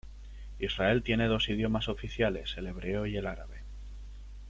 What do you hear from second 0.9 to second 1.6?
tiene dos